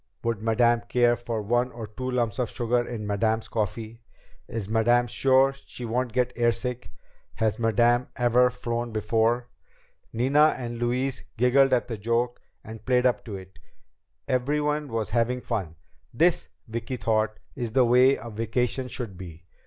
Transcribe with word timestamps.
"Would 0.23 0.41
Madame 0.41 0.81
care 0.89 1.15
for 1.15 1.43
one 1.43 1.71
or 1.71 1.85
two 1.85 2.09
lumps 2.09 2.39
of 2.39 2.49
sugar 2.49 2.87
in 2.87 3.05
Madame's 3.05 3.47
coffee?" 3.47 4.01
"Is 4.47 4.67
Madame 4.67 5.05
sure 5.05 5.53
she 5.53 5.85
won't 5.85 6.11
get 6.11 6.35
airsick?" 6.35 6.89
"Has 7.35 7.59
Madame 7.59 8.07
ever 8.15 8.49
flown 8.49 8.91
before?" 8.91 9.47
Nina 10.11 10.55
and 10.57 10.79
Louise 10.79 11.23
giggled 11.37 11.71
at 11.71 11.87
the 11.87 11.99
joke 11.99 12.41
and 12.63 12.83
played 12.83 13.05
up 13.05 13.23
to 13.25 13.35
it. 13.35 13.59
Everyone 14.27 14.87
was 14.87 15.11
having 15.11 15.39
fun. 15.39 15.75
This, 16.11 16.47
Vicki 16.67 16.97
thought, 16.97 17.37
is 17.55 17.73
the 17.73 17.85
way 17.85 18.15
a 18.15 18.31
vacation 18.31 18.87
should 18.87 19.17
be! 19.19 19.45